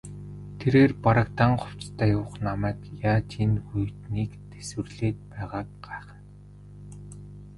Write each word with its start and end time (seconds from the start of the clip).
Тэрээр 0.59 0.91
бараг 1.03 1.27
дан 1.39 1.51
хувцастай 1.61 2.09
явах 2.17 2.33
намайг 2.45 2.79
яаж 3.11 3.27
энэ 3.43 3.59
хүйтнийг 3.67 4.31
тэсвэрлээд 4.51 5.17
байгааг 5.31 5.67
гайхна. 5.85 6.19